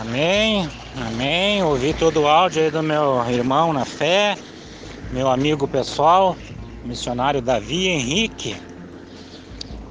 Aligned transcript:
Amém, 0.00 0.68
amém. 1.06 1.62
Ouvi 1.62 1.94
todo 1.94 2.22
o 2.22 2.28
áudio 2.28 2.62
aí 2.62 2.70
do 2.70 2.82
meu 2.82 3.24
irmão 3.30 3.72
na 3.72 3.84
fé, 3.84 4.36
meu 5.12 5.28
amigo 5.28 5.68
pessoal, 5.68 6.36
missionário 6.84 7.40
Davi 7.40 7.86
Henrique, 7.86 8.56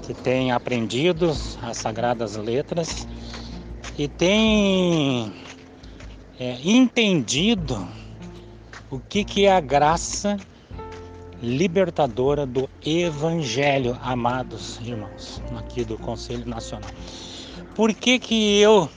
que 0.01 0.13
tem 0.13 0.51
aprendido 0.51 1.31
as 1.61 1.77
sagradas 1.77 2.35
letras 2.35 3.07
e 3.97 4.09
tem 4.09 5.33
é, 6.37 6.57
entendido 6.61 7.87
o 8.89 8.99
que, 8.99 9.23
que 9.23 9.45
é 9.45 9.55
a 9.55 9.61
graça 9.61 10.35
libertadora 11.41 12.45
do 12.45 12.69
Evangelho, 12.85 13.97
amados 14.01 14.81
irmãos, 14.83 15.41
aqui 15.57 15.85
do 15.85 15.97
Conselho 15.97 16.45
Nacional. 16.45 16.91
Por 17.73 17.93
que, 17.93 18.19
que 18.19 18.59
eu 18.59 18.89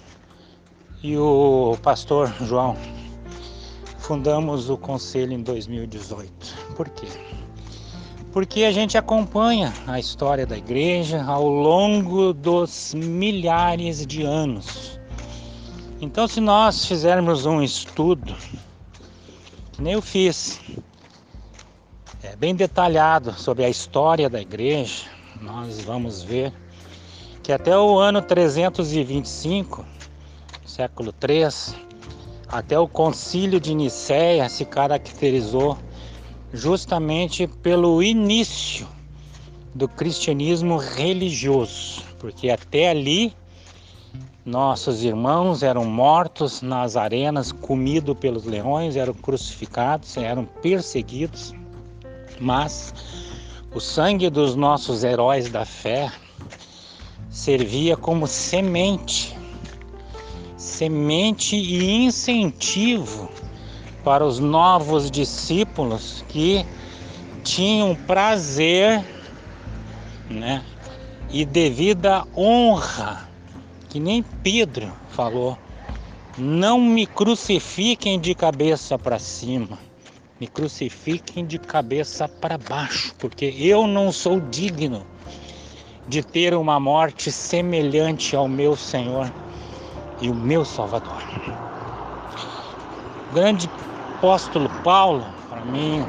e 1.03 1.17
o 1.17 1.77
pastor 1.83 2.33
João 2.43 2.77
fundamos 3.99 4.71
o 4.71 4.77
conselho 4.77 5.33
em 5.33 5.43
2018? 5.43 6.33
Por 6.77 6.89
quê? 6.89 7.07
Porque 8.33 8.65
a 8.65 8.73
gente 8.73 8.99
acompanha 8.99 9.73
a 9.87 9.99
história 9.99 10.47
da 10.47 10.57
igreja 10.57 11.23
ao 11.25 11.49
longo 11.49 12.33
dos 12.33 12.95
milhares 12.95 14.07
de 14.07 14.23
anos. 14.23 15.01
Então, 16.01 16.29
se 16.29 16.41
nós 16.41 16.85
fizermos 16.85 17.47
um 17.47 17.63
estudo, 17.63 18.35
que 19.73 19.81
nem 19.81 19.95
eu 19.95 20.03
fiz, 20.03 20.61
é, 22.23 22.37
bem 22.37 22.55
detalhado 22.55 23.33
sobre 23.33 23.65
a 23.65 23.69
história 23.71 24.29
da 24.29 24.41
igreja, 24.41 25.05
nós 25.41 25.81
vamos 25.81 26.23
ver 26.23 26.53
que 27.43 27.53
até 27.53 27.79
o 27.79 27.99
ano 27.99 28.21
325, 28.21 29.87
século 30.77 31.11
3, 31.13 31.75
até 32.49 32.79
o 32.79 32.87
concílio 32.87 33.59
de 33.59 33.75
Nicéia 33.75 34.49
se 34.49 34.65
caracterizou 34.65 35.79
justamente 36.53 37.47
pelo 37.47 38.03
início 38.03 38.87
do 39.75 39.89
cristianismo 39.89 40.77
religioso, 40.77 42.03
porque 42.19 42.51
até 42.51 42.91
ali 42.91 43.35
nossos 44.45 45.03
irmãos 45.03 45.63
eram 45.63 45.85
mortos 45.85 46.63
nas 46.63 46.97
arenas, 46.97 47.51
comidos 47.51 48.17
pelos 48.19 48.45
leões, 48.45 48.97
eram 48.97 49.15
crucificados, 49.15 50.17
eram 50.17 50.45
perseguidos 50.45 51.55
mas 52.41 52.95
o 53.75 53.81
sangue 53.81 54.31
dos 54.31 54.55
nossos 54.55 55.05
heróis 55.05 55.51
da 55.51 55.65
fé 55.65 56.11
servia 57.31 57.97
como 57.97 58.27
semente, 58.27 59.36
semente 60.77 61.57
e 61.57 62.05
incentivo 62.05 63.31
para 64.05 64.25
os 64.25 64.39
novos 64.39 65.11
discípulos 65.11 66.25
que 66.29 66.65
tinham 67.43 67.95
prazer, 67.95 69.03
né, 70.29 70.63
e 71.31 71.45
devida 71.45 72.25
honra, 72.37 73.29
que 73.89 73.99
nem 73.99 74.23
Pedro 74.43 74.93
falou: 75.09 75.57
não 76.37 76.79
me 76.79 77.07
crucifiquem 77.07 78.21
de 78.21 78.35
cabeça 78.35 78.99
para 78.99 79.19
cima 79.19 79.79
me 80.39 80.47
crucifiquem 80.47 81.47
de 81.47 81.59
cabeça 81.59 82.29
para 82.29 82.59
baixo, 82.59 83.15
porque 83.19 83.55
eu 83.59 83.87
não 83.87 84.13
sou 84.13 84.39
digno 84.39 85.07
de 86.07 86.23
ter 86.23 86.55
uma 86.55 86.79
morte 86.79 87.33
semelhante 87.33 88.37
ao 88.37 88.47
meu 88.47 88.77
Senhor 88.77 89.33
e 90.21 90.31
o 90.31 90.35
meu 90.35 90.65
Salvador. 90.65 91.23
O 93.31 93.35
grande 93.35 93.71
apóstolo 94.17 94.69
Paulo, 94.83 95.25
para 95.49 95.65
mim, 95.65 96.05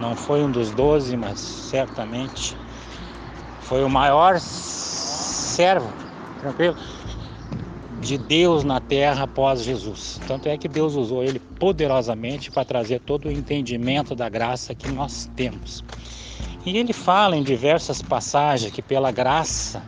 não 0.00 0.14
foi 0.14 0.44
um 0.44 0.50
dos 0.50 0.70
doze, 0.70 1.16
mas 1.16 1.38
certamente 1.38 2.56
foi 3.62 3.82
o 3.82 3.90
maior 3.90 4.38
servo, 4.38 5.90
tranquilo, 6.40 6.76
de 8.00 8.16
Deus 8.16 8.62
na 8.62 8.80
terra 8.80 9.24
após 9.24 9.62
Jesus. 9.62 10.20
Tanto 10.28 10.48
é 10.48 10.56
que 10.56 10.68
Deus 10.68 10.94
usou 10.94 11.24
ele 11.24 11.40
poderosamente 11.40 12.50
para 12.50 12.64
trazer 12.64 13.00
todo 13.00 13.26
o 13.26 13.32
entendimento 13.32 14.14
da 14.14 14.28
graça 14.28 14.74
que 14.74 14.88
nós 14.88 15.28
temos. 15.34 15.82
E 16.64 16.76
ele 16.76 16.92
fala 16.92 17.36
em 17.36 17.42
diversas 17.42 18.02
passagens 18.02 18.72
que 18.72 18.82
pela 18.82 19.10
graça 19.10 19.82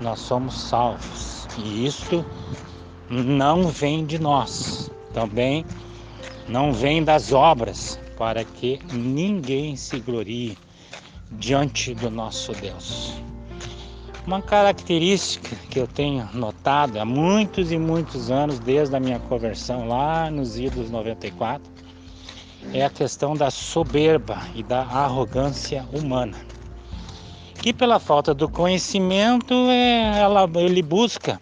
nós 0.00 0.20
somos 0.20 0.60
salvos. 0.60 1.41
E 1.58 1.86
isto 1.86 2.24
não 3.10 3.68
vem 3.68 4.06
de 4.06 4.18
nós, 4.18 4.90
também 5.12 5.64
não 6.48 6.72
vem 6.72 7.04
das 7.04 7.32
obras, 7.32 7.98
para 8.16 8.44
que 8.44 8.78
ninguém 8.92 9.76
se 9.76 9.98
glorie 10.00 10.56
diante 11.32 11.94
do 11.94 12.10
nosso 12.10 12.52
Deus. 12.54 13.14
Uma 14.26 14.40
característica 14.40 15.56
que 15.68 15.80
eu 15.80 15.86
tenho 15.86 16.28
notado 16.32 16.98
há 16.98 17.04
muitos 17.04 17.72
e 17.72 17.78
muitos 17.78 18.30
anos, 18.30 18.60
desde 18.60 18.94
a 18.94 19.00
minha 19.00 19.18
conversão 19.18 19.88
lá 19.88 20.30
nos 20.30 20.58
idos 20.58 20.90
94, 20.90 21.68
é 22.72 22.84
a 22.84 22.90
questão 22.90 23.34
da 23.34 23.50
soberba 23.50 24.40
e 24.54 24.62
da 24.62 24.82
arrogância 24.82 25.84
humana. 25.92 26.38
Que 27.62 27.72
pela 27.72 28.00
falta 28.00 28.34
do 28.34 28.48
conhecimento, 28.48 29.54
é, 29.70 30.18
ela, 30.18 30.50
ele 30.56 30.82
busca 30.82 31.40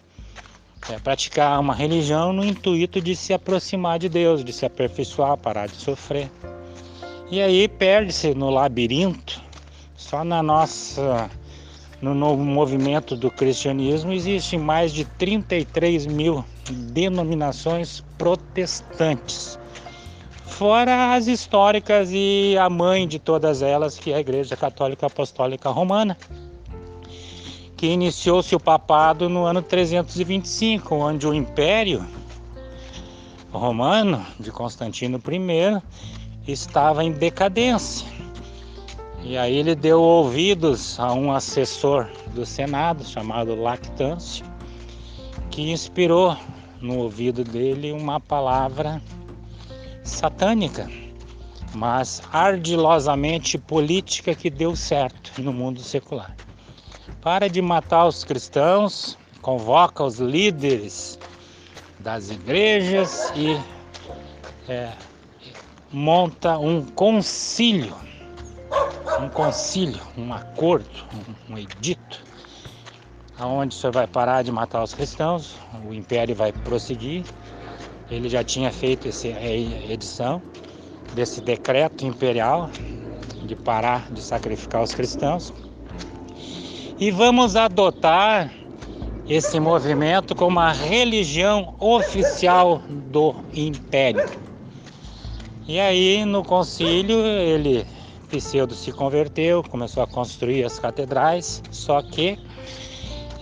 é, 0.87 0.99
praticar 0.99 1.59
uma 1.59 1.73
religião 1.73 2.31
no 2.31 2.45
intuito 2.45 3.01
de 3.01 3.15
se 3.15 3.33
aproximar 3.33 3.97
de 3.97 4.07
Deus, 4.07 4.45
de 4.45 4.53
se 4.53 4.63
aperfeiçoar, 4.63 5.35
parar 5.35 5.67
de 5.67 5.75
sofrer. 5.77 6.31
E 7.31 7.41
aí 7.41 7.67
perde-se 7.67 8.35
no 8.35 8.51
labirinto, 8.51 9.41
só 9.95 10.23
na 10.23 10.43
nossa 10.43 11.27
no 12.01 12.13
novo 12.13 12.43
movimento 12.43 13.15
do 13.15 13.29
cristianismo 13.29 14.11
existem 14.11 14.59
mais 14.59 14.91
de 14.91 15.05
33 15.05 16.05
mil 16.05 16.43
denominações 16.69 18.03
protestantes, 18.17 19.57
fora 20.51 21.13
as 21.13 21.27
históricas 21.27 22.09
e 22.11 22.55
a 22.59 22.69
mãe 22.69 23.07
de 23.07 23.17
todas 23.17 23.61
elas, 23.61 23.97
que 23.97 24.11
é 24.11 24.15
a 24.15 24.19
Igreja 24.19 24.55
Católica 24.55 25.07
Apostólica 25.07 25.69
Romana, 25.69 26.17
que 27.75 27.87
iniciou 27.87 28.43
seu 28.43 28.59
papado 28.59 29.27
no 29.27 29.45
ano 29.45 29.61
325, 29.61 30.93
onde 30.93 31.25
o 31.25 31.33
Império 31.33 32.05
Romano 33.51 34.23
de 34.39 34.51
Constantino 34.51 35.17
I 35.17 35.81
estava 36.51 37.03
em 37.03 37.11
decadência. 37.11 38.07
E 39.23 39.37
aí 39.37 39.55
ele 39.55 39.73
deu 39.73 40.01
ouvidos 40.01 40.99
a 40.99 41.13
um 41.13 41.31
assessor 41.31 42.07
do 42.35 42.45
Senado 42.45 43.03
chamado 43.03 43.55
Lactâncio, 43.55 44.45
que 45.49 45.71
inspirou 45.71 46.37
no 46.79 46.97
ouvido 46.97 47.43
dele 47.43 47.91
uma 47.91 48.19
palavra 48.19 49.01
satânica, 50.03 50.89
mas 51.73 52.21
ardilosamente 52.31 53.57
política 53.57 54.35
que 54.35 54.49
deu 54.49 54.75
certo 54.75 55.41
no 55.41 55.53
mundo 55.53 55.81
secular. 55.81 56.35
Para 57.21 57.49
de 57.49 57.61
matar 57.61 58.07
os 58.07 58.23
cristãos, 58.23 59.17
convoca 59.41 60.03
os 60.03 60.19
líderes 60.19 61.19
das 61.99 62.29
igrejas 62.29 63.31
e 63.35 63.59
é, 64.69 64.91
monta 65.91 66.57
um 66.57 66.83
concílio 66.83 67.95
um 69.19 69.29
concílio, 69.29 70.01
um 70.17 70.33
acordo, 70.33 70.89
um, 71.49 71.53
um 71.53 71.57
edito, 71.57 72.23
aonde 73.37 73.75
senhor 73.75 73.93
vai 73.93 74.07
parar 74.07 74.43
de 74.43 74.51
matar 74.51 74.83
os 74.83 74.93
cristãos, 74.93 75.55
o 75.85 75.93
império 75.93 76.35
vai 76.35 76.51
prosseguir. 76.51 77.23
Ele 78.11 78.27
já 78.27 78.43
tinha 78.43 78.69
feito 78.71 79.07
essa 79.07 79.29
edição 79.29 80.41
desse 81.15 81.39
decreto 81.39 82.05
imperial 82.05 82.69
de 83.45 83.55
parar 83.55 84.11
de 84.11 84.21
sacrificar 84.21 84.83
os 84.83 84.93
cristãos. 84.93 85.53
E 86.99 87.09
vamos 87.09 87.55
adotar 87.55 88.51
esse 89.29 89.59
movimento 89.61 90.35
como 90.35 90.59
a 90.59 90.73
religião 90.73 91.73
oficial 91.79 92.81
do 92.89 93.33
império. 93.53 94.29
E 95.65 95.79
aí 95.79 96.25
no 96.25 96.43
concílio 96.43 97.17
ele 97.25 97.85
Pseudo 98.29 98.73
se 98.73 98.91
converteu, 98.91 99.63
começou 99.63 100.03
a 100.03 100.07
construir 100.07 100.63
as 100.63 100.79
catedrais, 100.79 101.61
só 101.71 102.01
que 102.01 102.37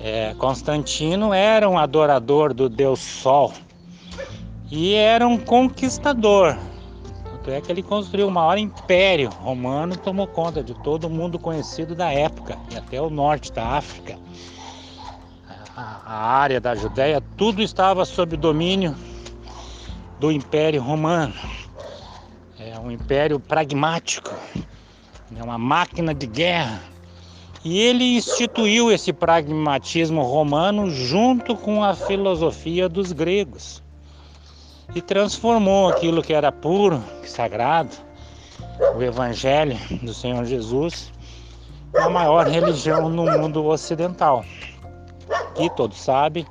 é, 0.02 0.34
Constantino 0.38 1.34
era 1.34 1.70
um 1.70 1.78
adorador 1.78 2.54
do 2.54 2.70
Deus 2.70 3.00
Sol 3.00 3.52
e 4.72 4.94
era 4.94 5.28
um 5.28 5.38
conquistador. 5.38 6.58
Tanto 7.24 7.52
é 7.52 7.62
que 7.62 7.72
ele 7.72 7.82
construiu 7.82 8.28
o 8.28 8.32
maior 8.32 8.58
império 8.58 9.30
romano, 9.30 9.98
tomou 9.98 10.28
conta 10.28 10.62
de 10.62 10.74
todo 10.76 11.06
o 11.06 11.10
mundo 11.10 11.40
conhecido 11.40 11.96
da 11.96 12.12
época 12.12 12.58
e 12.72 12.78
até 12.78 13.02
o 13.02 13.10
norte 13.10 13.52
da 13.52 13.66
África. 13.66 14.18
a, 15.76 16.02
a 16.06 16.14
área 16.14 16.62
da 16.62 16.76
Judéia, 16.76 17.22
tudo 17.38 17.62
estava 17.62 18.06
sob 18.06 18.38
domínio 18.38 18.96
do 20.20 20.32
Império 20.32 20.82
Romano. 20.82 21.34
É 22.60 22.78
um 22.78 22.92
império 22.92 23.40
pragmático, 23.40 24.32
é 25.36 25.42
uma 25.42 25.58
máquina 25.58 26.14
de 26.14 26.28
guerra. 26.28 26.82
E 27.64 27.80
ele 27.80 28.18
instituiu 28.18 28.92
esse 28.92 29.12
pragmatismo 29.12 30.22
romano 30.22 30.90
junto 30.90 31.56
com 31.56 31.84
a 31.84 31.94
filosofia 31.94 32.88
dos 32.88 33.12
gregos 33.12 33.82
e 34.96 35.02
transformou 35.02 35.90
aquilo 35.90 36.22
que 36.22 36.34
era 36.34 36.52
puro, 36.52 37.04
sagrado, 37.24 37.96
o 38.96 39.02
Evangelho 39.02 39.78
do 40.02 40.14
Senhor 40.14 40.44
Jesus, 40.46 41.12
na 41.94 42.10
maior 42.10 42.48
religião 42.48 43.10
no 43.10 43.26
mundo 43.26 43.66
ocidental. 43.66 44.44
E 45.60 45.70
todos 45.72 46.00
sabem, 46.02 46.46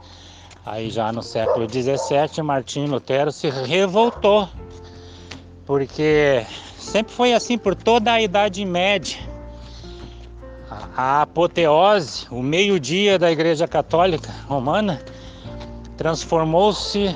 aí 0.65 0.91
já 0.91 1.11
no 1.13 1.23
século 1.23 1.69
XVII, 1.69 2.43
Martinho 2.43 2.91
Lutero 2.91 3.33
se 3.33 3.49
revoltou, 3.49 4.49
porque 5.67 6.45
sempre 6.79 7.13
foi 7.13 7.33
assim 7.35 7.59
por 7.59 7.75
toda 7.75 8.13
a 8.13 8.21
Idade 8.21 8.65
Média. 8.65 9.19
A 10.97 11.23
apoteose, 11.23 12.27
o 12.31 12.43
meio-dia 12.43 13.19
da 13.19 13.31
Igreja 13.31 13.67
Católica 13.67 14.31
Romana, 14.47 15.01
transformou-se 15.97 17.15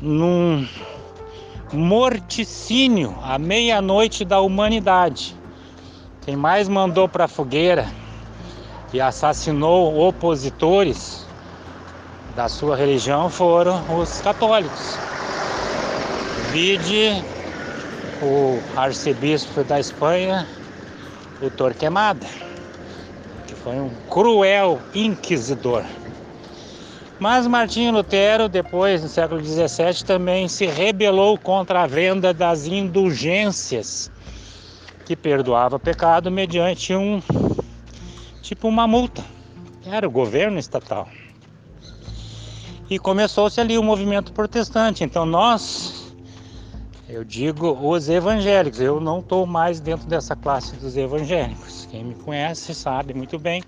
num 0.00 0.66
morticínio 1.72 3.14
à 3.22 3.38
meia-noite 3.38 4.24
da 4.24 4.40
humanidade. 4.40 5.36
Quem 6.22 6.36
mais 6.36 6.68
mandou 6.68 7.08
para 7.08 7.24
a 7.24 7.28
fogueira 7.28 7.86
e 8.92 9.00
assassinou 9.00 9.98
opositores 10.00 11.26
da 12.34 12.48
sua 12.48 12.76
religião 12.76 13.28
foram 13.28 13.82
os 13.98 14.20
católicos. 14.20 14.98
Vide 16.52 17.22
o 18.22 18.58
arcebispo 18.76 19.62
da 19.64 19.78
Espanha, 19.78 20.46
o 21.40 21.48
Torquemada, 21.50 22.26
que 23.46 23.54
foi 23.54 23.76
um 23.76 23.90
cruel 24.08 24.80
inquisidor. 24.94 25.84
Mas 27.20 27.46
Martinho 27.46 27.92
Lutero, 27.92 28.48
depois, 28.48 29.02
no 29.02 29.08
século 29.08 29.44
XVII, 29.44 30.06
também 30.06 30.48
se 30.48 30.64
rebelou 30.64 31.36
contra 31.36 31.82
a 31.82 31.86
venda 31.86 32.32
das 32.32 32.66
indulgências, 32.66 34.10
que 35.04 35.14
perdoava 35.14 35.78
pecado 35.78 36.30
mediante 36.30 36.94
um 36.94 37.20
tipo 38.40 38.66
uma 38.66 38.88
multa. 38.88 39.22
Era 39.84 40.08
o 40.08 40.10
governo 40.10 40.58
estatal. 40.58 41.06
E 42.88 42.98
começou-se 42.98 43.60
ali 43.60 43.76
o 43.76 43.82
movimento 43.82 44.32
protestante. 44.32 45.04
Então 45.04 45.26
nós, 45.26 46.14
eu 47.06 47.22
digo 47.22 47.78
os 47.86 48.08
evangélicos, 48.08 48.80
eu 48.80 48.98
não 48.98 49.18
estou 49.18 49.44
mais 49.44 49.78
dentro 49.78 50.08
dessa 50.08 50.34
classe 50.34 50.74
dos 50.76 50.96
evangélicos. 50.96 51.86
Quem 51.90 52.02
me 52.02 52.14
conhece 52.14 52.74
sabe 52.74 53.12
muito 53.12 53.38
bem 53.38 53.62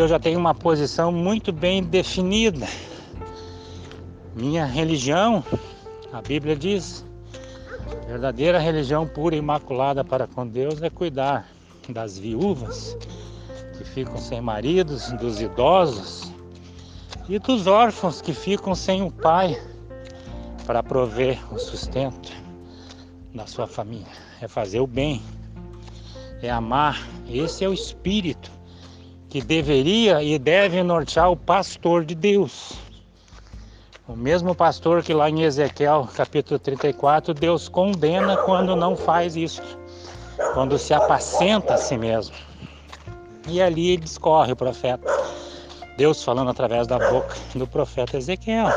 eu 0.00 0.06
já 0.06 0.18
tenho 0.18 0.38
uma 0.38 0.54
posição 0.54 1.10
muito 1.10 1.52
bem 1.52 1.82
definida. 1.82 2.68
Minha 4.34 4.64
religião, 4.64 5.42
a 6.12 6.22
Bíblia 6.22 6.54
diz, 6.54 7.04
verdadeira 8.06 8.60
religião 8.60 9.08
pura 9.08 9.34
e 9.34 9.38
imaculada 9.38 10.04
para 10.04 10.28
com 10.28 10.46
Deus 10.46 10.80
é 10.82 10.88
cuidar 10.88 11.48
das 11.88 12.16
viúvas 12.16 12.96
que 13.76 13.84
ficam 13.84 14.18
sem 14.18 14.40
maridos, 14.40 15.10
dos 15.12 15.40
idosos 15.40 16.32
e 17.28 17.38
dos 17.40 17.66
órfãos 17.66 18.20
que 18.20 18.32
ficam 18.32 18.74
sem 18.76 19.02
o 19.02 19.10
pai 19.10 19.60
para 20.64 20.80
prover 20.80 21.38
o 21.52 21.58
sustento 21.58 22.30
da 23.34 23.46
sua 23.46 23.66
família. 23.66 24.06
É 24.40 24.46
fazer 24.46 24.78
o 24.78 24.86
bem, 24.86 25.20
é 26.40 26.50
amar. 26.50 27.04
Esse 27.28 27.64
é 27.64 27.68
o 27.68 27.72
espírito 27.72 28.57
que 29.28 29.42
deveria 29.42 30.22
e 30.22 30.38
deve 30.38 30.82
nortear 30.82 31.30
o 31.30 31.36
pastor 31.36 32.04
de 32.04 32.14
Deus. 32.14 32.72
O 34.06 34.16
mesmo 34.16 34.54
pastor 34.54 35.02
que 35.02 35.12
lá 35.12 35.28
em 35.28 35.42
Ezequiel, 35.42 36.08
capítulo 36.14 36.58
34, 36.58 37.34
Deus 37.34 37.68
condena 37.68 38.38
quando 38.38 38.74
não 38.74 38.96
faz 38.96 39.36
isso, 39.36 39.62
quando 40.54 40.78
se 40.78 40.94
apacenta 40.94 41.74
a 41.74 41.76
si 41.76 41.98
mesmo. 41.98 42.34
E 43.46 43.60
ali 43.60 43.98
discorre 43.98 44.52
o 44.52 44.56
profeta, 44.56 45.06
Deus 45.98 46.24
falando 46.24 46.50
através 46.50 46.86
da 46.86 46.98
boca 46.98 47.36
do 47.54 47.66
profeta 47.66 48.16
Ezequiel. 48.16 48.68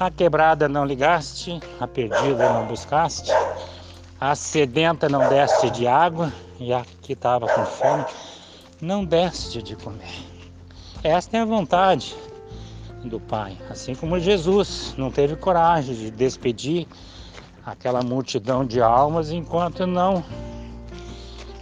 A 0.00 0.10
quebrada 0.10 0.68
não 0.68 0.86
ligaste, 0.86 1.60
a 1.78 1.86
perdida 1.86 2.50
não 2.50 2.66
buscaste, 2.66 3.30
a 4.18 4.34
sedenta 4.34 5.06
não 5.06 5.28
deste 5.28 5.70
de 5.70 5.86
água, 5.86 6.32
e 6.58 6.72
a 6.72 6.82
que 7.02 7.12
estava 7.12 7.46
com 7.46 7.66
fome 7.66 8.04
não 8.80 9.04
deste 9.04 9.62
de 9.62 9.76
comer. 9.76 10.24
Esta 11.02 11.36
é 11.36 11.40
a 11.40 11.44
vontade 11.44 12.14
do 13.04 13.20
Pai. 13.20 13.56
Assim 13.70 13.94
como 13.94 14.18
Jesus 14.18 14.94
não 14.96 15.10
teve 15.10 15.36
coragem 15.36 15.94
de 15.94 16.10
despedir 16.10 16.86
aquela 17.64 18.02
multidão 18.02 18.64
de 18.64 18.80
almas 18.80 19.30
enquanto 19.30 19.86
não 19.86 20.24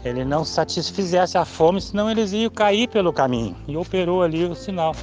ele 0.05 0.25
não 0.25 0.45
satisfizesse 0.45 1.39
a 1.39 1.45
fome, 1.45 1.81
senão 1.81 2.11
eles 2.11 2.33
iam 2.33 2.51
cair 2.51 2.89
pelo 2.89 3.13
caminho. 3.13 3.57
E 3.69 3.77
operou 3.77 4.23
ali 4.23 4.45
o 4.45 4.55
sinal 4.55 4.95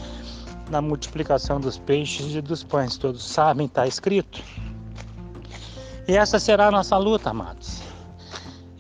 da 0.70 0.82
multiplicação 0.82 1.60
dos 1.60 1.78
peixes 1.78 2.36
e 2.36 2.42
dos 2.42 2.64
pães. 2.64 2.98
Todos 2.98 3.24
sabem, 3.24 3.66
está 3.66 3.88
escrito. 3.88 4.44
E 6.06 6.18
essa 6.18 6.38
será 6.38 6.68
a 6.68 6.72
nossa 6.72 6.98
luta, 6.98 7.30
amados. 7.30 7.82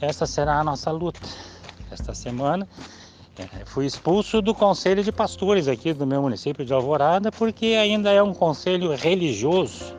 Essa 0.02 0.26
será 0.26 0.60
a 0.60 0.64
nossa 0.64 0.92
luta. 0.92 1.22
Esta 1.90 2.14
semana 2.14 2.68
fui 3.66 3.86
expulso 3.86 4.42
do 4.42 4.54
conselho 4.54 5.04
de 5.04 5.12
pastores 5.12 5.68
aqui 5.68 5.94
do 5.94 6.06
meu 6.06 6.22
município 6.22 6.66
de 6.66 6.74
Alvorada 6.74 7.32
porque 7.32 7.78
ainda 7.80 8.12
é 8.12 8.22
um 8.22 8.34
conselho 8.34 8.96
religioso 8.96 9.94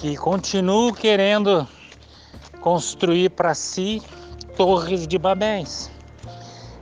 que 0.00 0.16
continua 0.16 0.92
querendo 0.92 1.66
construir 2.60 3.30
para 3.30 3.54
si 3.54 4.02
torres 4.56 5.06
de 5.06 5.18
Babéis, 5.18 5.90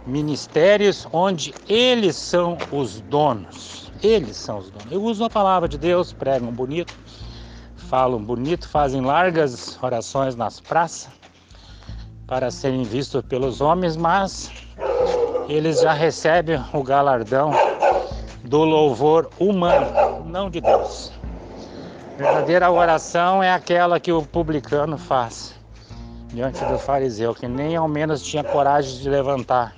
ministérios 0.07 1.07
onde 1.13 1.55
eles 1.69 2.17
são 2.17 2.59
os 2.71 3.01
donos. 3.03 3.91
Eles 4.03 4.37
são 4.37 4.59
os 4.59 4.71
donos. 4.71 4.91
Eu 4.91 5.03
uso 5.03 5.25
a 5.25 5.31
palavra 5.31 5.69
de 5.69 5.79
Deus, 5.79 6.13
pregam 6.13 6.51
bonito, 6.51 6.93
falam 7.77 8.23
bonito, 8.23 8.69
fazem 8.69 9.01
largas 9.01 9.79
orações 9.83 10.35
nas 10.35 10.61
praças 10.61 11.09
para 12.27 12.51
serem 12.51 12.83
vistos 12.83 13.23
pelos 13.23 13.61
homens, 13.61 13.97
mas 13.97 14.51
eles 15.49 15.81
já 15.81 15.93
recebem 15.93 16.63
o 16.73 16.83
galardão 16.83 17.53
do 18.45 18.65
louvor 18.65 19.31
humano, 19.39 20.25
não 20.27 20.51
de 20.51 20.61
Deus. 20.61 21.13
Verdadeira 22.17 22.71
oração 22.71 23.43
é 23.43 23.53
aquela 23.53 23.99
que 23.99 24.13
o 24.13 24.23
publicano 24.23 24.99
faz 24.99 25.55
diante 26.29 26.65
do 26.65 26.79
fariseu, 26.79 27.35
que 27.35 27.47
nem 27.47 27.77
ao 27.77 27.89
menos 27.89 28.23
tinha 28.23 28.43
coragem 28.43 28.99
de 29.01 29.09
levantar 29.09 29.75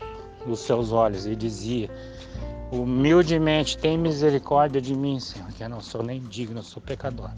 os 0.46 0.60
seus 0.60 0.92
olhos 0.92 1.26
e 1.26 1.34
dizia: 1.34 1.90
Humildemente, 2.70 3.78
tem 3.78 3.96
misericórdia 3.96 4.80
de 4.80 4.94
mim, 4.94 5.18
Senhor, 5.20 5.48
que 5.52 5.62
eu 5.62 5.68
não 5.68 5.80
sou 5.80 6.02
nem 6.02 6.20
digno, 6.20 6.62
sou 6.62 6.82
pecador, 6.82 7.30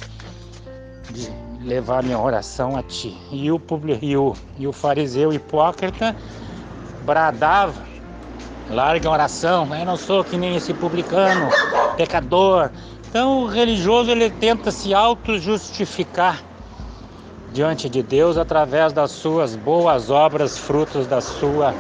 de 1.11 1.29
levar 1.63 2.03
minha 2.03 2.19
oração 2.19 2.77
a 2.77 2.83
ti. 2.83 3.17
E 3.31 3.51
o, 3.51 3.61
e 4.01 4.17
o, 4.17 4.35
e 4.59 4.67
o 4.67 4.73
fariseu 4.73 5.33
hipócrita 5.33 6.17
bradava 7.05 7.96
larga 8.71 9.09
a 9.09 9.13
oração, 9.13 9.69
eu 9.75 9.85
não 9.85 9.97
sou 9.97 10.25
que 10.25 10.37
nem 10.37 10.57
esse 10.57 10.75
publicano, 10.75 11.49
pecador. 11.97 12.71
Então 13.09 13.43
o 13.43 13.47
religioso 13.47 14.11
ele 14.11 14.31
tenta 14.31 14.71
se 14.71 14.93
auto-justificar 14.93 16.43
diante 17.53 17.89
de 17.89 18.03
Deus 18.03 18.37
através 18.37 18.93
das 18.93 19.11
suas 19.11 19.57
boas 19.57 20.11
obras, 20.11 20.59
frutos 20.59 21.07
da 21.07 21.21
sua 21.21 21.75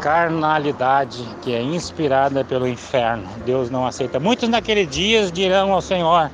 carnalidade 0.00 1.22
que 1.42 1.54
é 1.54 1.60
inspirada 1.60 2.42
pelo 2.42 2.66
inferno. 2.66 3.28
Deus 3.44 3.68
não 3.68 3.86
aceita. 3.86 4.18
Muitos 4.18 4.48
naqueles 4.48 4.88
dias 4.88 5.30
dirão 5.30 5.74
ao 5.74 5.82
Senhor: 5.82 6.30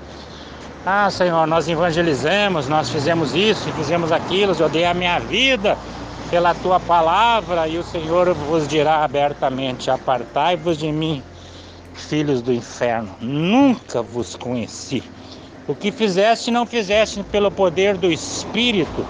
Ah, 0.84 1.10
Senhor, 1.10 1.46
nós 1.46 1.66
evangelizamos, 1.68 2.68
nós 2.68 2.88
fizemos 2.90 3.34
isso, 3.34 3.72
fizemos 3.72 4.12
aquilo, 4.12 4.54
eu 4.56 4.68
dei 4.68 4.84
a 4.84 4.94
minha 4.94 5.18
vida 5.18 5.76
pela 6.30 6.54
tua 6.54 6.80
palavra, 6.80 7.68
e 7.68 7.78
o 7.78 7.82
Senhor 7.82 8.32
vos 8.34 8.66
dirá 8.66 9.04
abertamente: 9.04 9.90
Apartai-vos 9.90 10.78
de 10.78 10.90
mim, 10.90 11.22
filhos 11.94 12.42
do 12.42 12.52
inferno, 12.52 13.14
nunca 13.20 14.02
vos 14.02 14.36
conheci. 14.36 15.02
O 15.68 15.74
que 15.74 15.90
fizeste, 15.90 16.50
não 16.50 16.64
fizeste 16.64 17.22
pelo 17.24 17.50
poder 17.50 17.96
do 17.96 18.10
Espírito, 18.10 19.04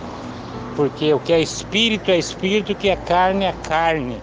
porque 0.74 1.12
o 1.12 1.20
que 1.20 1.32
é 1.32 1.40
Espírito 1.40 2.10
é 2.10 2.18
Espírito, 2.18 2.72
o 2.72 2.74
que 2.74 2.88
é 2.88 2.96
carne 2.96 3.44
é 3.44 3.54
carne. 3.62 4.20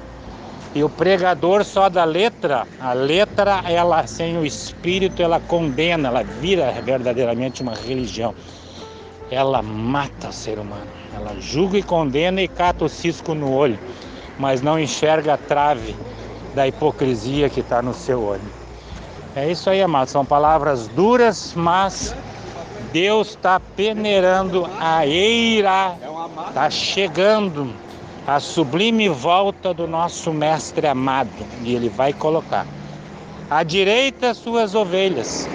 E 0.76 0.84
o 0.84 0.90
pregador 0.90 1.64
só 1.64 1.88
da 1.88 2.04
letra, 2.04 2.66
a 2.80 2.94
letra, 2.94 3.62
ela 3.66 4.08
sem 4.08 4.36
o 4.40 4.44
espírito, 4.44 5.22
ela 5.22 5.40
condena, 5.40 6.08
ela 6.08 6.24
vira 6.24 6.72
verdadeiramente 6.82 7.62
uma 7.62 7.76
religião. 7.76 8.34
Ela 9.34 9.62
mata 9.62 10.30
o 10.30 10.34
ser 10.34 10.60
humano. 10.60 10.88
Ela 11.16 11.36
julga 11.40 11.78
e 11.78 11.84
condena 11.84 12.42
e 12.42 12.48
cata 12.48 12.86
o 12.86 12.90
cisco 12.90 13.34
no 13.34 13.52
olho, 13.52 13.80
mas 14.38 14.62
não 14.62 14.80
enxerga 14.80 15.34
a 15.34 15.38
trave 15.38 15.96
da 16.56 16.68
hipocrisia 16.68 17.50
que 17.50 17.60
está 17.60 17.82
no 17.82 17.94
seu 17.94 18.22
olho. 18.24 18.64
É 19.36 19.50
isso 19.50 19.70
aí, 19.70 19.82
amados. 19.82 20.12
São 20.12 20.24
palavras 20.24 20.88
duras, 20.88 21.54
mas 21.56 22.16
Deus 22.92 23.30
está 23.30 23.60
peneirando 23.60 24.70
a 24.80 25.06
eira, 25.08 25.96
está 26.48 26.70
chegando 26.70 27.74
a 28.28 28.40
sublime 28.40 29.10
volta 29.10 29.74
do 29.74 29.88
nosso 29.88 30.32
Mestre 30.32 30.88
amado, 30.88 31.32
e 31.64 31.74
Ele 31.76 31.90
vai 31.90 32.14
colocar 32.14 32.66
à 33.50 33.64
direita 33.64 34.34
suas 34.34 34.76
ovelhas, 34.76 35.50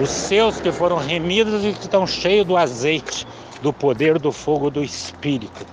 os 0.00 0.10
seus 0.10 0.60
que 0.60 0.72
foram 0.72 0.96
remidos 0.96 1.64
e 1.64 1.72
que 1.72 1.82
estão 1.82 2.06
cheios 2.06 2.46
do 2.46 2.56
azeite, 2.56 3.26
do 3.62 3.72
poder 3.72 4.18
do 4.18 4.32
fogo 4.32 4.70
do 4.70 4.82
Espírito, 4.82 5.66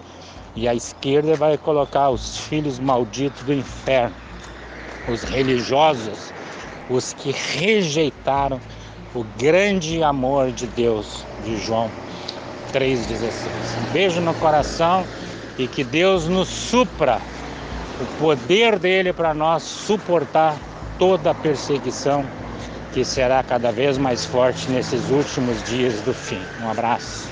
e 0.56 0.68
à 0.68 0.76
esquerda 0.76 1.36
vai 1.36 1.58
colocar 1.58 2.10
os 2.10 2.38
filhos 2.38 2.78
malditos 2.80 3.42
do 3.44 3.54
inferno, 3.54 4.16
os 5.10 5.24
religiosos, 5.24 6.32
os 6.90 7.14
que 7.14 7.32
rejeitaram 7.32 8.60
o 9.16 9.26
grande 9.38 10.04
amor 10.04 10.52
de 10.52 10.68
Deus, 10.68 11.26
de 11.44 11.58
João 11.58 11.90
3,16. 12.74 13.32
Um 13.80 13.94
beijo 13.94 14.22
no 14.22 14.34
coração 14.36 15.04
e 15.58 15.68
que 15.68 15.84
Deus 15.84 16.28
nos 16.28 16.48
supra 16.48 17.20
o 18.00 18.20
poder 18.20 18.80
dele 18.80 19.12
para 19.12 19.34
nós 19.34 19.64
suportar 19.64 20.56
toda 20.98 21.32
a 21.32 21.36
perseguição 21.36 22.26
que 22.94 23.06
será 23.06 23.42
cada 23.42 23.72
vez 23.72 23.98
mais 23.98 24.26
forte 24.26 24.70
nesses 24.70 25.10
últimos 25.10 25.64
dias 25.64 26.02
do 26.02 26.14
fim. 26.14 26.42
Um 26.62 26.70
abraço. 26.70 27.30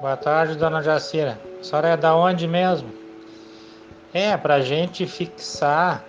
Boa 0.00 0.16
tarde, 0.16 0.56
dona 0.56 0.82
Jacira. 0.82 1.38
A 1.60 1.64
senhora 1.64 1.88
é 1.88 1.96
da 1.96 2.14
onde 2.14 2.46
mesmo? 2.46 2.90
É, 4.12 4.36
para 4.36 4.56
a 4.56 4.60
gente 4.60 5.06
fixar, 5.06 6.04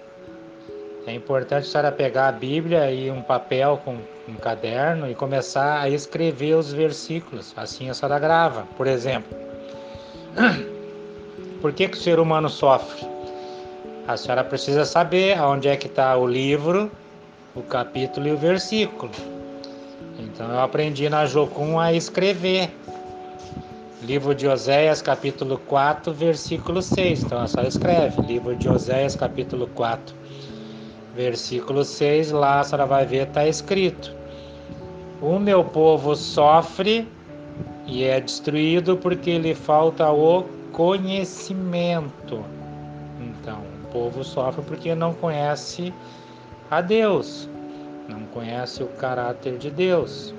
é 1.06 1.14
importante 1.14 1.66
a 1.66 1.72
senhora 1.72 1.92
pegar 1.92 2.28
a 2.28 2.32
Bíblia 2.32 2.92
e 2.92 3.10
um 3.10 3.22
papel 3.22 3.82
com 3.84 3.98
um 4.28 4.36
caderno 4.36 5.10
e 5.10 5.16
começar 5.16 5.82
a 5.82 5.90
escrever 5.90 6.56
os 6.56 6.72
versículos. 6.74 7.54
Assim 7.56 7.90
a 7.90 7.94
senhora 7.94 8.20
grava, 8.20 8.68
por 8.78 8.86
exemplo. 8.86 9.47
Por 11.62 11.74
que, 11.74 11.88
que 11.88 11.98
o 11.98 12.02
ser 12.02 12.20
humano 12.20 12.50
sofre? 12.50 13.06
A 14.08 14.16
senhora 14.16 14.44
precisa 14.44 14.86
saber 14.86 15.40
onde 15.42 15.68
é 15.68 15.76
que 15.76 15.88
está 15.88 16.16
o 16.16 16.28
livro, 16.28 16.92
o 17.56 17.62
capítulo 17.62 18.28
e 18.28 18.32
o 18.32 18.38
versículo. 18.38 19.12
Então 20.20 20.50
eu 20.52 20.60
aprendi 20.60 21.10
na 21.10 21.26
Jocum 21.26 21.80
a 21.80 21.92
escrever. 21.92 22.70
Livro 24.04 24.36
de 24.36 24.48
Oséias, 24.48 25.02
capítulo 25.02 25.58
4, 25.58 26.14
versículo 26.14 26.82
6. 26.82 27.24
Então 27.24 27.44
é 27.44 27.48
só 27.48 27.62
escreve. 27.64 28.22
Livro 28.22 28.56
de 28.56 28.70
Oséias, 28.70 29.16
capítulo 29.16 29.68
4, 29.74 30.16
versículo 31.16 31.84
6. 31.84 32.32
Lá 32.32 32.60
a 32.60 32.64
senhora 32.64 32.86
vai 32.86 33.06
ver, 33.06 33.28
está 33.28 33.48
escrito: 33.48 34.14
O 35.20 35.40
meu 35.40 35.64
povo 35.64 36.16
sofre 36.16 37.08
e 37.88 38.04
é 38.04 38.20
destruído 38.20 38.98
porque 38.98 39.38
lhe 39.38 39.56
falta 39.56 40.12
o 40.12 40.44
conhecimento. 40.74 42.44
Então, 43.20 43.62
o 43.84 43.88
povo 43.92 44.24
sofre 44.24 44.62
porque 44.64 44.94
não 44.94 45.14
conhece 45.14 45.94
a 46.70 46.82
Deus, 46.82 47.50
não 48.10 48.22
conhece 48.34 48.84
o 48.84 48.88
caráter 48.88 49.58
de 49.58 49.72
Deus. 49.72 50.34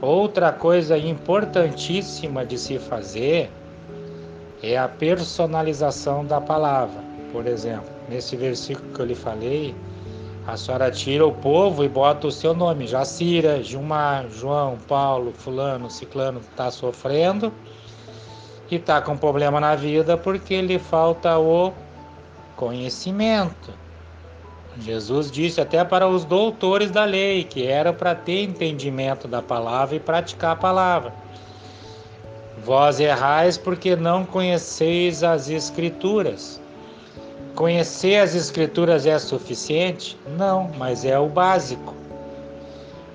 Outra 0.00 0.52
coisa 0.52 0.98
importantíssima 0.98 2.44
de 2.44 2.58
se 2.58 2.78
fazer 2.78 3.48
é 4.60 4.76
a 4.76 4.88
personalização 4.88 6.24
da 6.24 6.40
palavra. 6.40 7.00
Por 7.32 7.46
exemplo, 7.46 7.88
nesse 8.08 8.36
versículo 8.36 8.92
que 8.92 9.00
eu 9.00 9.06
lhe 9.06 9.14
falei, 9.14 9.74
a 10.46 10.56
senhora 10.56 10.90
tira 10.90 11.24
o 11.24 11.32
povo 11.32 11.84
e 11.84 11.88
bota 11.88 12.26
o 12.26 12.32
seu 12.32 12.52
nome, 12.52 12.86
Jacira, 12.86 13.62
Gilmar, 13.62 14.28
João, 14.28 14.76
Paulo, 14.88 15.32
fulano, 15.32 15.88
ciclano, 15.88 16.40
está 16.40 16.70
sofrendo 16.70 17.52
e 18.68 18.76
está 18.76 19.00
com 19.00 19.16
problema 19.16 19.60
na 19.60 19.76
vida 19.76 20.16
porque 20.16 20.60
lhe 20.60 20.78
falta 20.78 21.38
o 21.38 21.72
conhecimento. 22.56 23.72
Jesus 24.78 25.30
disse 25.30 25.60
até 25.60 25.84
para 25.84 26.08
os 26.08 26.24
doutores 26.24 26.90
da 26.90 27.04
lei 27.04 27.44
que 27.44 27.66
era 27.66 27.92
para 27.92 28.14
ter 28.14 28.44
entendimento 28.44 29.28
da 29.28 29.42
palavra 29.42 29.94
e 29.94 30.00
praticar 30.00 30.52
a 30.52 30.56
palavra. 30.56 31.14
Vós 32.64 32.98
errais 32.98 33.58
porque 33.58 33.94
não 33.94 34.24
conheceis 34.24 35.22
as 35.22 35.48
Escrituras. 35.48 36.60
Conhecer 37.54 38.16
as 38.16 38.34
Escrituras 38.34 39.06
é 39.06 39.18
suficiente? 39.18 40.16
Não, 40.38 40.70
mas 40.78 41.04
é 41.04 41.18
o 41.18 41.28
básico. 41.28 41.94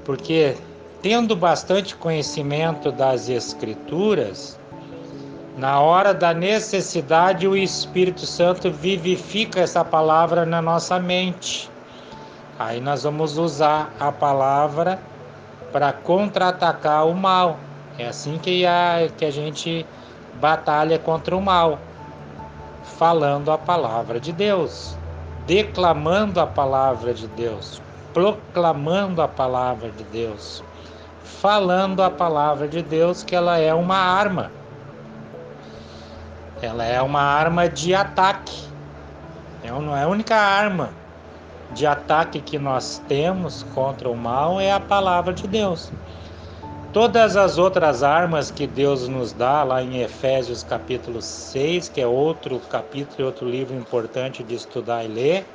Porque 0.05 0.55
tendo 1.01 1.35
bastante 1.35 1.95
conhecimento 1.95 2.91
das 2.91 3.29
Escrituras, 3.29 4.59
na 5.57 5.79
hora 5.79 6.13
da 6.13 6.35
necessidade, 6.35 7.47
o 7.47 7.57
Espírito 7.57 8.27
Santo 8.27 8.69
vivifica 8.69 9.59
essa 9.59 9.83
palavra 9.83 10.45
na 10.45 10.61
nossa 10.61 10.99
mente. 10.99 11.69
Aí 12.59 12.79
nós 12.79 13.03
vamos 13.03 13.37
usar 13.37 13.91
a 13.99 14.11
palavra 14.11 14.99
para 15.71 15.91
contra-atacar 15.91 17.07
o 17.07 17.15
mal. 17.15 17.57
É 17.97 18.07
assim 18.07 18.37
que 18.37 18.65
a, 18.67 19.09
que 19.17 19.25
a 19.25 19.31
gente 19.31 19.83
batalha 20.39 20.99
contra 20.99 21.35
o 21.35 21.41
mal. 21.41 21.79
Falando 22.95 23.51
a 23.51 23.57
palavra 23.57 24.19
de 24.19 24.31
Deus, 24.31 24.97
declamando 25.45 26.39
a 26.39 26.47
palavra 26.47 27.13
de 27.13 27.27
Deus, 27.27 27.81
proclamando 28.13 29.21
a 29.21 29.27
palavra 29.27 29.91
de 29.91 30.03
Deus, 30.05 30.63
falando 31.23 32.01
a 32.01 32.09
palavra 32.09 32.67
de 32.67 32.81
Deus, 32.81 33.23
que 33.23 33.35
ela 33.35 33.57
é 33.57 33.73
uma 33.73 33.97
arma 33.97 34.51
ela 36.61 36.83
é 36.83 37.01
uma 37.01 37.21
arma 37.21 37.69
de 37.69 37.93
ataque. 37.93 38.67
É 39.63 39.69
não 39.69 39.95
é 39.95 40.03
a 40.03 40.07
única 40.07 40.35
arma 40.35 40.89
de 41.71 41.85
ataque 41.85 42.39
que 42.41 42.57
nós 42.57 43.01
temos 43.07 43.63
contra 43.75 44.09
o 44.09 44.15
mal 44.15 44.59
é 44.59 44.71
a 44.71 44.79
palavra 44.79 45.33
de 45.33 45.47
Deus. 45.47 45.91
Todas 46.99 47.37
as 47.37 47.59
outras 47.59 48.01
armas 48.01 48.49
que 48.49 48.65
Deus 48.65 49.07
nos 49.07 49.31
dá 49.31 49.63
lá 49.63 49.83
em 49.83 50.01
Efésios 50.01 50.63
capítulo 50.63 51.21
6, 51.21 51.89
que 51.89 52.01
é 52.01 52.07
outro 52.07 52.59
capítulo 52.71 53.15
e 53.19 53.23
outro 53.23 53.47
livro 53.47 53.77
importante 53.77 54.41
de 54.41 54.55
estudar 54.55 55.05
e 55.05 55.07
ler, 55.07 55.45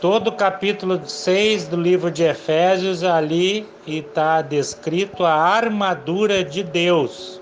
todo 0.00 0.26
o 0.26 0.32
capítulo 0.32 1.00
6 1.06 1.68
do 1.68 1.76
livro 1.76 2.10
de 2.10 2.24
Efésios 2.24 3.04
ali 3.04 3.68
está 3.86 4.42
descrito 4.42 5.24
a 5.24 5.32
armadura 5.32 6.42
de 6.42 6.64
Deus. 6.64 7.40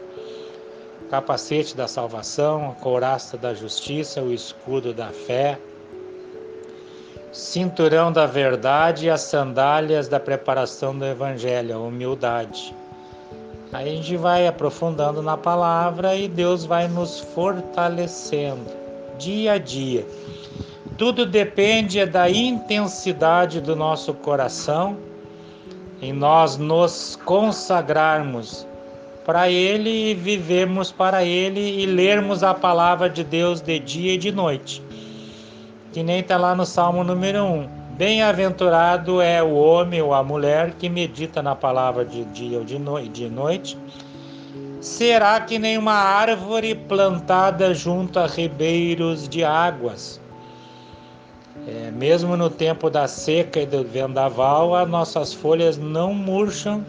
Capacete 1.09 1.75
da 1.75 1.89
salvação, 1.89 2.69
a 2.69 2.83
couraça 2.83 3.39
da 3.39 3.55
justiça, 3.55 4.21
o 4.21 4.31
escudo 4.31 4.93
da 4.93 5.09
fé, 5.09 5.59
cinturão 7.35 8.13
da 8.13 8.27
verdade 8.27 9.07
e 9.07 9.11
as 9.11 9.23
sandálias 9.23 10.07
da 10.07 10.21
preparação 10.21 10.97
do 10.97 11.05
evangelho, 11.05 11.75
a 11.75 11.79
humildade. 11.79 12.73
Aí 13.73 13.91
a 13.91 13.97
gente 13.97 14.17
vai 14.17 14.47
aprofundando 14.47 15.21
na 15.21 15.37
palavra 15.37 16.15
e 16.15 16.29
Deus 16.29 16.65
vai 16.65 16.87
nos 16.87 17.19
fortalecendo 17.19 18.71
dia 19.19 19.55
a 19.55 19.59
dia. 19.59 20.07
Tudo 20.97 21.27
depende 21.27 22.07
da 22.07 22.31
intensidade 22.31 23.61
do 23.61 23.75
nosso 23.75 24.15
coração 24.15 24.97
em 26.01 26.13
nós 26.13 26.57
nos 26.57 27.19
consagrarmos 27.25 28.65
para 29.25 29.51
Ele 29.51 30.11
e 30.11 30.15
vivemos 30.15 30.93
para 30.93 31.25
Ele 31.25 31.83
e 31.83 31.85
lermos 31.85 32.45
a 32.45 32.55
palavra 32.55 33.11
de 33.11 33.25
Deus 33.25 33.61
de 33.61 33.81
dia 33.81 34.15
e 34.15 34.19
de 34.19 34.31
noite. 34.31 34.81
Que 35.95 36.03
nem 36.03 36.19
está 36.19 36.37
lá 36.37 36.57
no 36.57 36.67
Salmo 36.67 37.05
número 37.05 37.45
1. 37.45 37.69
Bem-aventurado 37.97 39.21
é 39.21 39.41
o 39.41 39.55
homem 39.55 40.03
ou 40.03 40.13
a 40.13 40.25
mulher 40.25 40.73
que 40.73 40.89
medita 40.89 41.41
na 41.41 41.55
palavra 41.55 42.05
de 42.05 42.25
dia 42.25 42.59
ou 42.59 42.65
de, 42.65 42.81
no 42.81 43.01
de 43.01 43.29
noite. 43.29 43.79
Será 44.81 45.41
que 45.41 45.57
nem 45.57 45.79
uma 45.79 45.95
árvore 45.95 46.75
plantada 46.75 47.73
junto 47.73 48.19
a 48.19 48.27
ribeiros 48.27 49.29
de 49.29 49.45
águas. 49.45 50.21
É, 51.65 51.93
mesmo 51.93 52.37
no 52.37 52.51
tempo 52.51 52.91
da 52.91 53.07
seca 53.07 53.61
e 53.61 53.67
do 53.67 53.85
vendaval, 53.85 54.75
as 54.75 54.91
nossas 54.91 55.33
folhas 55.33 55.79
não 55.79 56.13
murcham 56.13 56.85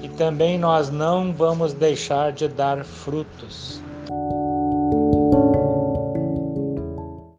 e 0.00 0.08
também 0.08 0.56
nós 0.56 0.90
não 0.90 1.32
vamos 1.32 1.72
deixar 1.72 2.30
de 2.30 2.46
dar 2.46 2.84
frutos. 2.84 3.82